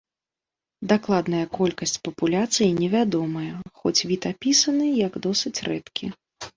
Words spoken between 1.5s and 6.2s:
колькасць папуляцыі не вядомая, хоць від апісаны, як досыць рэдкі.